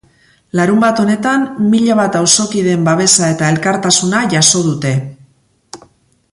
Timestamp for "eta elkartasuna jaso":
3.35-4.63